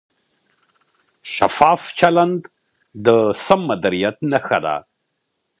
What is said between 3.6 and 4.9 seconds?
مدیریت نښه ده.